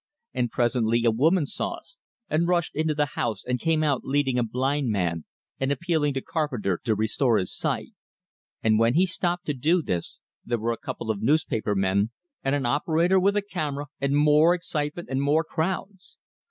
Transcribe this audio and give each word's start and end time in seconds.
And 0.33 0.49
presently 0.49 1.05
a 1.05 1.11
woman 1.11 1.45
saw 1.45 1.75
us, 1.75 1.97
and 2.27 2.47
rushed 2.47 2.73
into 2.73 2.95
the 2.95 3.05
house, 3.13 3.43
and 3.45 3.59
came 3.59 3.83
out 3.83 4.03
leading 4.03 4.39
a 4.39 4.43
blind 4.43 4.89
man, 4.89 5.25
and 5.59 5.71
appealing 5.71 6.15
to 6.15 6.21
Carpenter 6.23 6.79
to 6.85 6.95
restore 6.95 7.37
his 7.37 7.55
sight; 7.55 7.89
and 8.63 8.79
when 8.79 8.95
he 8.95 9.05
stopped 9.05 9.45
to 9.45 9.53
do 9.53 9.83
this, 9.83 10.19
there 10.43 10.57
were 10.57 10.71
a 10.73 10.77
couple 10.77 11.11
of 11.11 11.21
newspaper 11.21 11.75
men, 11.75 12.09
and 12.43 12.55
an 12.55 12.65
operator 12.65 13.19
with 13.19 13.37
a 13.37 13.43
camera, 13.43 13.85
and 13.99 14.17
more 14.17 14.55
excitement 14.55 15.07
and 15.07 15.21
more 15.21 15.43
crowds! 15.43 16.17